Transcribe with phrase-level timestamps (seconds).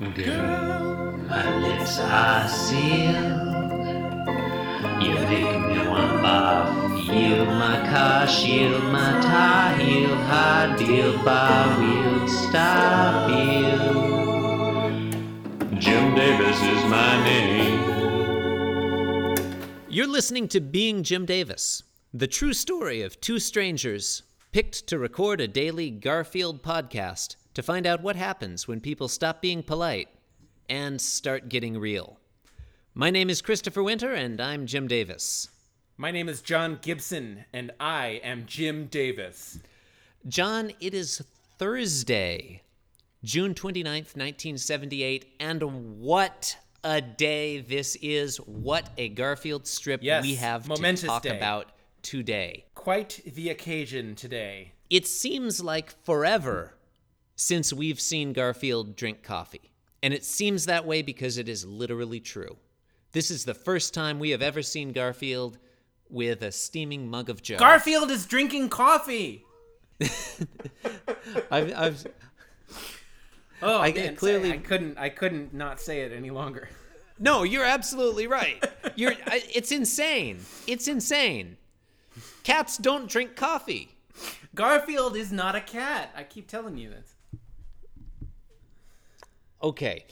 [0.00, 3.12] Girl, my lips are sealed.
[5.02, 5.42] You me
[7.44, 13.76] my car, shield my tie, heel, hard deal, bar wheel, stop you.
[15.78, 17.82] Jim Davis is my name.
[19.90, 21.82] You're listening to Being Jim Davis,
[22.14, 24.22] the true story of two strangers
[24.52, 29.42] picked to record a daily Garfield podcast to find out what happens when people stop
[29.42, 30.08] being polite
[30.68, 32.18] and start getting real.
[32.94, 35.48] My name is Christopher Winter, and I'm Jim Davis.
[35.96, 39.58] My name is John Gibson, and I am Jim Davis.
[40.26, 41.22] John, it is
[41.58, 42.62] Thursday,
[43.22, 48.38] June 29th, 1978, and what a day this is.
[48.38, 51.36] What a Garfield strip Yes, we have to talk day.
[51.36, 52.64] about today.
[52.74, 54.72] Quite the occasion today.
[54.90, 56.74] It seems like forever
[57.42, 59.72] since we've seen Garfield drink coffee.
[60.02, 62.56] And it seems that way because it is literally true.
[63.10, 65.58] This is the first time we have ever seen Garfield
[66.08, 67.56] with a steaming mug of Joe.
[67.58, 69.44] Garfield is drinking coffee.
[71.50, 72.06] I've, I've,
[73.60, 74.98] Oh, I- man, clearly- I couldn't.
[74.98, 76.68] I couldn't not say it any longer.
[77.18, 78.62] no, you're absolutely right.
[78.96, 80.38] You're, I, it's insane.
[80.66, 81.56] It's insane.
[82.44, 83.94] Cats don't drink coffee.
[84.54, 86.10] Garfield is not a cat.
[86.16, 87.14] I keep telling you this.
[89.62, 90.04] Okay.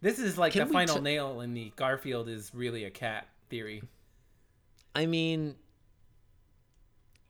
[0.00, 3.26] This is like Can the final t- nail in the Garfield is really a cat
[3.48, 3.82] theory.
[4.94, 5.54] I mean,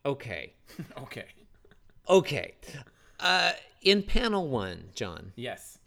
[0.05, 0.53] okay.
[1.03, 1.27] okay.
[2.09, 2.55] Okay.
[3.21, 5.79] Uh, in panel one, John, Yes.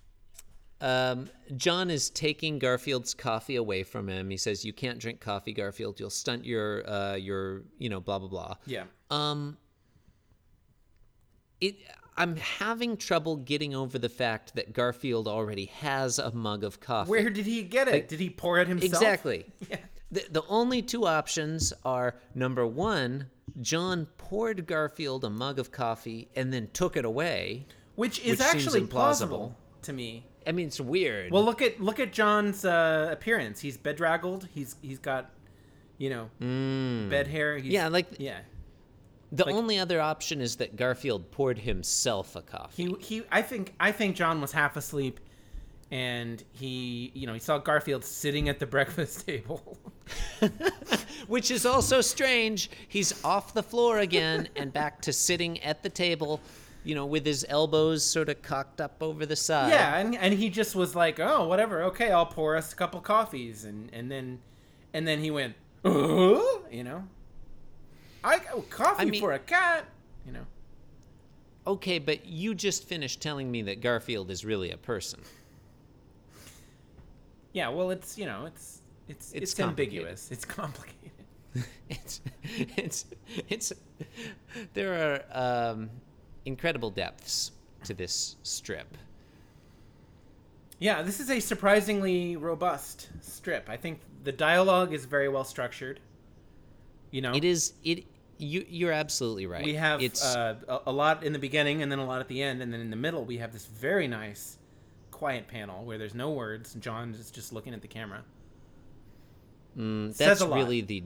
[0.82, 4.30] um, John is taking Garfield's coffee away from him.
[4.30, 6.00] He says, "You can't drink coffee, Garfield.
[6.00, 8.84] You'll stunt your, uh, your, you know, blah blah blah." Yeah.
[9.10, 9.58] Um,
[11.62, 11.76] it.
[12.20, 17.10] I'm having trouble getting over the fact that Garfield already has a mug of coffee.
[17.10, 18.08] Where did he get it?
[18.10, 18.94] did he pour it himself?
[18.94, 19.46] Exactly.
[19.70, 19.78] Yeah.
[20.12, 23.28] The, the only two options are number one,
[23.62, 27.68] John poured Garfield a mug of coffee and then took it away.
[27.96, 30.26] Which is Which actually plausible to me.
[30.48, 31.32] I mean, it's weird.
[31.32, 33.60] Well, look at look at John's uh, appearance.
[33.60, 34.48] He's bedraggled.
[34.52, 35.30] He's he's got,
[36.00, 36.30] you know,
[37.10, 37.58] bed hair.
[37.60, 37.76] He's, Mm.
[37.76, 38.40] Yeah, like- yeah.
[39.32, 42.86] The like- only other option is that Garfield poured himself a coffee.
[42.86, 43.24] He he.
[43.32, 45.20] I think I think John was half asleep,
[45.92, 49.78] and he you know he saw Garfield sitting at the breakfast table.
[51.28, 52.72] Which is also strange.
[52.88, 56.42] He's off the floor again and back to sitting at the table,
[56.84, 59.70] you know, with his elbows sort of cocked up over the side.
[59.70, 63.00] yeah, and and he just was like, oh whatever, okay, I'll pour us a couple
[63.02, 64.40] coffees, and and then,
[64.94, 65.54] and then he went,
[65.86, 65.90] uh,
[66.72, 67.04] you know,
[68.24, 69.86] I oh, coffee I mean- for a cat,
[70.26, 70.46] you know.
[71.68, 75.22] Okay, but you just finished telling me that Garfield is really a person.
[77.54, 80.32] Yeah, well, it's you know, it's it's It's it's, ambiguous.
[80.32, 81.12] It's complicated.
[81.90, 82.22] it's
[82.78, 83.06] it's
[83.48, 83.74] it's
[84.74, 85.90] there are um,
[86.46, 87.52] incredible depths
[87.84, 88.98] to this strip.
[90.80, 93.70] Yeah, this is a surprisingly robust strip.
[93.70, 96.00] I think the dialogue is very well structured.
[97.12, 98.06] You know, It is it
[98.38, 99.64] you you're absolutely right.
[99.64, 102.28] we have it's uh, a, a lot in the beginning and then a lot at
[102.28, 104.58] the end, and then in the middle we have this very nice,
[105.12, 106.74] quiet panel where there's no words.
[106.76, 108.24] John is just looking at the camera.
[109.78, 111.04] mm, that's really the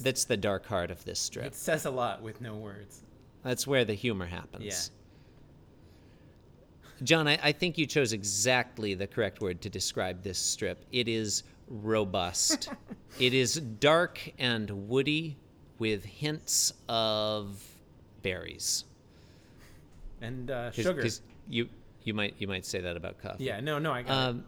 [0.00, 1.46] that's the dark heart of this strip.
[1.46, 3.02] It says a lot with no words.
[3.42, 4.64] That's where the humor happens.
[4.64, 4.94] Yeah.
[7.02, 10.84] John, I, I think you chose exactly the correct word to describe this strip.
[10.92, 12.70] It is robust.
[13.18, 15.36] it is dark and woody
[15.78, 17.62] with hints of
[18.22, 18.84] berries.
[20.20, 21.02] And uh, 'Cause- sugar.
[21.02, 21.68] 'cause you
[22.04, 23.44] you might you might say that about coffee.
[23.44, 24.30] Yeah, no, no, I got it.
[24.30, 24.44] Um,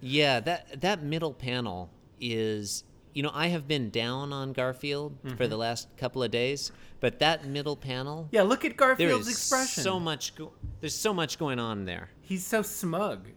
[0.00, 5.36] yeah, that that middle panel is you know I have been down on Garfield Mm-hmm.
[5.36, 9.82] for the last couple of days, but that middle panel Yeah, look at Garfield's expression.
[9.82, 12.10] so much go- there's so much going on there.
[12.20, 13.28] He's so smug.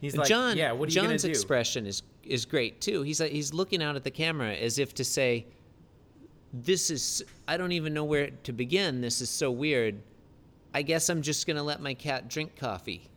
[0.00, 1.28] He's like, John, yeah, what are you John's do?
[1.28, 3.02] expression is is great too.
[3.02, 5.46] He's like, he's looking out at the camera as if to say,
[6.52, 9.00] "This is I don't even know where to begin.
[9.00, 9.96] This is so weird.
[10.74, 13.08] I guess I'm just gonna let my cat drink coffee."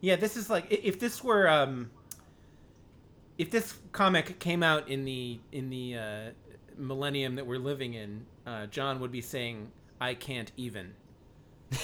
[0.00, 1.90] Yeah, this is like if this were um
[3.38, 6.30] if this comic came out in the in the uh,
[6.78, 9.70] millennium that we're living in, uh, John would be saying,
[10.00, 10.92] "I can't even."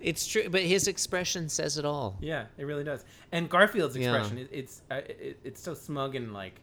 [0.00, 2.16] It's true, but his expression says it all.
[2.20, 3.04] Yeah, it really does.
[3.32, 4.14] And Garfield's Yeah.
[4.14, 6.60] expression, it, it's uh, it, it's so smug and like,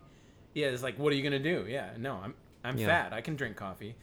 [0.53, 1.65] yeah, it's like, what are you gonna do?
[1.67, 2.33] Yeah, no, I'm
[2.63, 2.87] I'm Yeah.
[2.87, 3.13] fat.
[3.13, 3.95] I can drink coffee.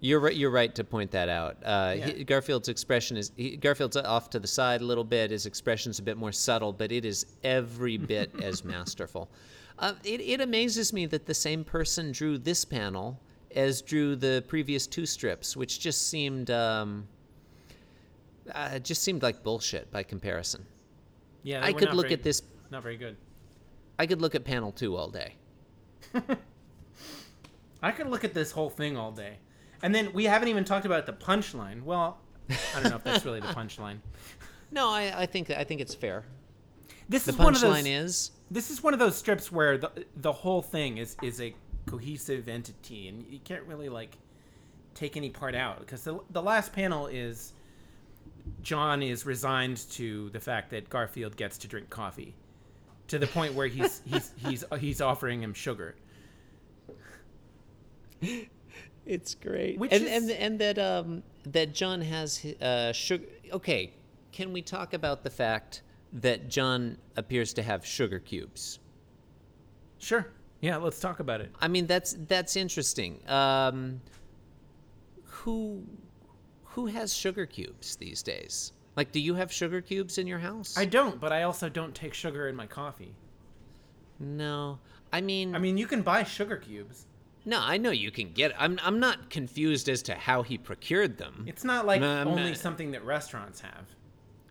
[0.00, 0.34] You're right.
[0.36, 1.56] You're right to point that out.
[1.64, 2.06] Uh, Yeah.
[2.08, 5.30] he- Garfield's expression is he, Garfield's off to the side a little bit.
[5.30, 9.30] His expression's a bit more subtle, but it is every bit as masterful.
[9.78, 13.18] Uh, it, it amazes me that the same person drew this panel
[13.54, 17.06] as drew the previous two strips, which just seemed um,
[18.54, 20.64] uh, just seemed like bullshit by comparison.
[21.42, 22.42] Yeah, I could look very- at this.
[22.70, 23.16] Not very good.
[23.98, 25.34] I could look at panel two all day.
[27.82, 29.38] I could look at this whole thing all day.
[29.82, 31.82] And then we haven't even talked about the punchline.
[31.82, 32.18] Well,
[32.50, 33.98] I don't know if that's really the punchline.
[34.70, 36.24] No, I, I think I think it's fair.
[37.08, 37.76] This The is one of those.
[37.76, 41.40] punchline is This is one of those strips where the the whole thing is is
[41.40, 41.54] a
[41.86, 44.16] cohesive entity, and you can't really like
[44.94, 47.52] take any part out because the the last panel is
[48.62, 52.34] John is resigned to the fact that Garfield gets to drink coffee,
[53.08, 55.94] to the point where he's he's he's he's offering him sugar.
[59.04, 59.78] It's great.
[59.78, 63.24] Which and, is- and and that um that John has uh sugar.
[63.52, 63.92] Okay,
[64.32, 65.82] can we talk about the fact
[66.12, 68.78] that John appears to have sugar cubes?
[69.98, 70.26] Sure.
[70.60, 71.52] Yeah, let's talk about it.
[71.60, 73.20] I mean, that's that's interesting.
[73.28, 74.00] Um,
[75.24, 75.84] who
[76.76, 78.72] who has sugar cubes these days?
[78.96, 80.76] Like, do you have sugar cubes in your house?
[80.76, 83.14] I don't, but I also don't take sugar in my coffee.
[84.20, 84.78] no.
[85.12, 87.06] I mean, I mean, you can buy sugar cubes.
[87.46, 87.60] no.
[87.60, 88.52] I know you can get.
[88.58, 91.44] I'm I'm not confused as to how he procured them.
[91.48, 93.86] It's not like only something that restaurants have.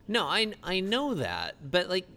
[0.08, 2.08] No, I I know that, but like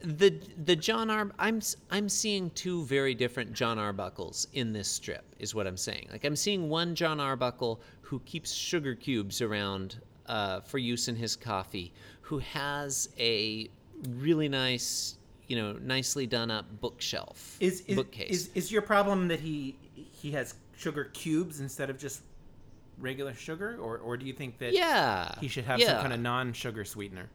[0.00, 1.60] the the John Arb I'm
[1.90, 6.08] I'm seeing two very different John Arbuckles in this strip is what I'm saying.
[6.10, 11.16] Like I'm seeing one John Arbuckle who keeps sugar cubes around uh, for use in
[11.16, 13.68] his coffee, who has a
[14.10, 18.30] really nice, you know, nicely done up bookshelf Is is, bookcase.
[18.30, 22.22] is is your problem that he he has sugar cubes instead of just
[22.98, 25.88] regular sugar, or or do you think that yeah, he should have yeah.
[25.88, 27.28] some kind of non-sugar sweetener?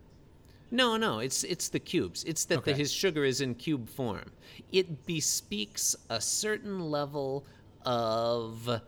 [0.72, 2.24] No, no, it's it's the cubes.
[2.24, 4.32] It's that the, his sugar is in cube form.
[4.72, 7.46] It bespeaks a certain level
[7.86, 8.82] of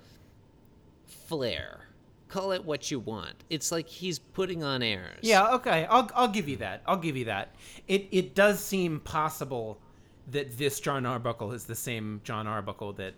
[1.06, 1.88] flair.
[2.30, 3.44] Call it what you want.
[3.50, 5.20] It's like he's putting on airs.
[5.22, 6.82] Yeah, okay, I'll I'll give you that.
[6.88, 7.56] I'll give you that.
[7.88, 9.80] It it does seem possible
[10.32, 13.14] that this John Arbuckle is the same John Arbuckle that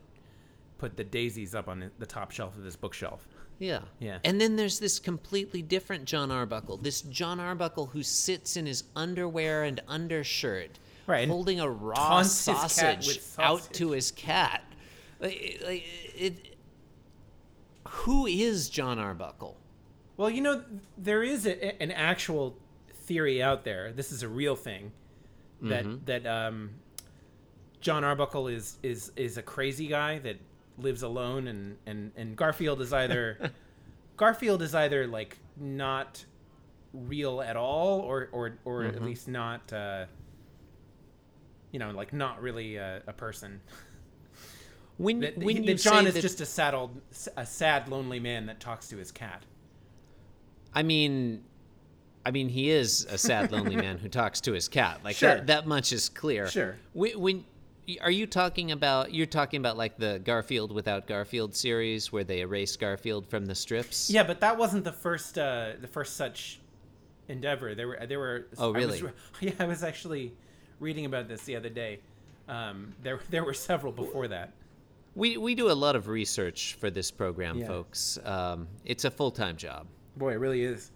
[0.79, 3.27] put the daisies up on the top shelf of this bookshelf.
[3.59, 3.79] Yeah.
[3.99, 4.19] Yeah.
[4.23, 6.77] And then there's this completely different John Arbuckle.
[6.77, 12.25] This John Arbuckle who sits in his underwear and undershirt, Right, holding a raw cat
[12.25, 14.63] sausage, out to his cat.
[15.19, 15.83] Like, like,
[16.15, 16.55] it,
[17.87, 19.55] who is John Arbuckle?
[20.17, 20.63] Well, you know,
[20.97, 22.57] there is a, an actual
[22.93, 23.91] theory out there.
[23.93, 24.91] This is a real thing
[25.61, 26.05] that Mm-hmm.
[26.05, 26.71] that um,
[27.81, 30.37] John Arbuckle is is is a crazy guy that
[30.77, 33.51] lives alone, and and and Garfield is either
[34.17, 36.25] Garfield is either like not
[36.93, 38.95] real at all, or or or Mm-hmm.
[38.95, 39.71] at least not.
[39.73, 40.05] Uh,
[41.71, 43.59] you know, like not really a, a person.
[44.97, 47.01] When That, when he- you that John is that, just a sad old,
[47.35, 49.43] a sad, lonely man that talks to his cat.
[50.73, 51.43] I mean,
[52.25, 55.01] I mean, he is a sad, lonely man who talks to his cat.
[55.03, 55.35] Like Sure.
[55.35, 56.47] that, that much is clear.
[56.47, 56.77] Sure.
[56.93, 57.45] When, when
[58.01, 59.13] are you talking about?
[59.13, 63.55] You're talking about like the Garfield without Garfield series, where they erase Garfield from the
[63.55, 64.09] strips.
[64.09, 66.59] Yeah, but that wasn't the first uh, the first such
[67.27, 67.75] endeavor.
[67.75, 68.47] There were there were.
[68.57, 69.13] Oh, I was really?
[69.41, 70.33] yeah, I was actually
[70.79, 71.99] reading about this the other day.
[72.47, 74.53] Um, there there were several before that.
[75.15, 77.67] We we do a lot of research for this program, Yeah.
[77.67, 78.19] folks.
[78.25, 79.87] Um, it's a full time job.
[80.17, 80.91] Boy, it really is,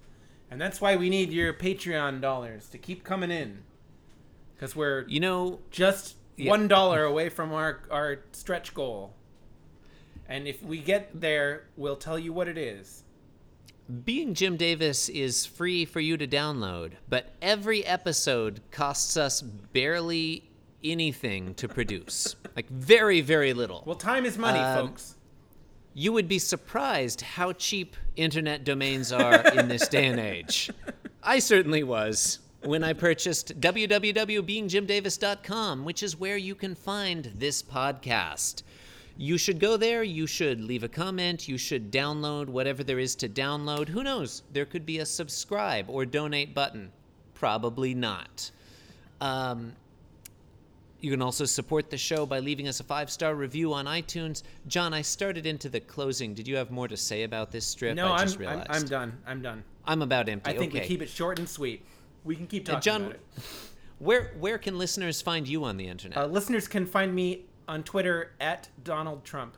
[0.52, 3.63] and that's why we need your Patreon dollars to keep coming in,
[4.56, 6.50] because we're You know, just Yeah.
[6.51, 9.13] one dollar away from our our stretch goal.
[10.27, 13.03] And if we get there, we'll tell you what it is.
[14.05, 20.43] Being Jim Davis is free for you to download, but every episode costs us barely
[20.84, 22.36] anything to produce.
[22.55, 23.81] like very, very little.
[23.88, 25.15] Well, time is money, Um, folks.
[25.96, 30.69] You would be surprised how cheap internet domains are in this day and age.
[31.24, 38.63] I certainly was when I purchased www.beingjimdavis.com, which is where you can find this podcast.
[39.18, 43.16] You should go there, you should leave a comment, you should download whatever there is
[43.16, 43.89] to download.
[43.89, 44.44] Who knows?
[44.54, 46.92] There could be a subscribe or donate button.
[47.34, 48.51] Probably not.
[49.20, 49.74] Um,
[51.01, 54.44] you can also support the show by leaving us a five star review on iTunes.
[54.68, 56.34] John, I started into the closing.
[56.34, 57.96] Did you have more to say about this strip?
[57.96, 58.68] No, I I'm, just I'm realized.
[58.70, 59.18] I'm done.
[59.25, 59.63] I'm done.
[59.86, 60.51] I'm about empty.
[60.51, 60.82] I think okay.
[60.82, 61.86] we keep it short and sweet.
[62.30, 63.22] We can keep Uh, talking John, about it.
[63.98, 66.16] where where can listeners find you on the internet?
[66.16, 69.58] Uh, listeners can find me on Twitter at Donald Trump.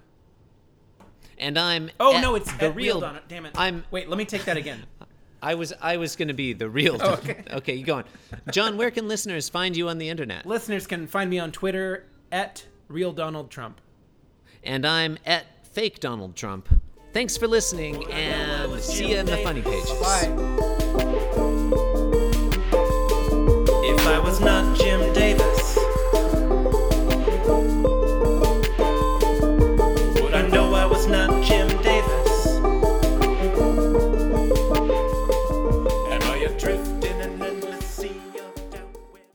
[1.38, 3.02] And I'm Oh at no, it's the at real.
[3.02, 3.24] Donald.
[3.28, 3.52] Damn it.
[3.56, 4.86] I'm Wait, let me take that again.
[5.44, 6.98] I was I was gonna be the real.
[7.02, 7.44] Oh, okay.
[7.52, 8.06] okay, you go on.
[8.52, 10.46] John, where can listeners find you on the internet?
[10.46, 13.82] Listeners can find me on Twitter at real Donald Trump.
[14.64, 16.70] And I'm at fake Donald Trump.
[17.12, 19.92] Thanks for listening, and see you in the funny pages.
[20.00, 20.78] Bye.